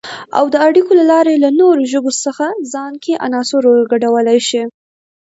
او 0.37 0.45
د 0.53 0.55
اړیکو 0.67 0.91
له 0.99 1.05
لارې 1.11 1.33
له 1.43 1.49
نورو 1.59 1.81
ژبو 1.91 2.11
څخه 2.25 2.45
ځان 2.73 2.93
کې 3.03 3.21
عناصر 3.25 3.63
ورګډولای 3.67 4.39
شي 4.49 4.63